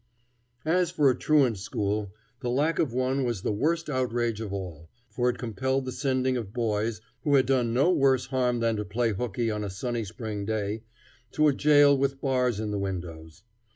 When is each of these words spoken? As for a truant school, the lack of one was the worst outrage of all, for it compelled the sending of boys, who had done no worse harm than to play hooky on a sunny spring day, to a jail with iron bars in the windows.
As 0.65 0.89
for 0.89 1.11
a 1.11 1.15
truant 1.15 1.59
school, 1.59 2.11
the 2.39 2.49
lack 2.49 2.79
of 2.79 2.91
one 2.91 3.23
was 3.23 3.43
the 3.43 3.51
worst 3.51 3.87
outrage 3.87 4.41
of 4.41 4.51
all, 4.51 4.89
for 5.11 5.29
it 5.29 5.37
compelled 5.37 5.85
the 5.85 5.91
sending 5.91 6.37
of 6.37 6.53
boys, 6.55 7.01
who 7.23 7.35
had 7.35 7.45
done 7.45 7.71
no 7.71 7.91
worse 7.91 8.25
harm 8.25 8.61
than 8.61 8.77
to 8.77 8.83
play 8.83 9.13
hooky 9.13 9.51
on 9.51 9.63
a 9.63 9.69
sunny 9.69 10.03
spring 10.03 10.43
day, 10.43 10.81
to 11.33 11.47
a 11.47 11.53
jail 11.53 11.95
with 11.95 12.13
iron 12.13 12.19
bars 12.23 12.59
in 12.59 12.71
the 12.71 12.79
windows. 12.79 13.43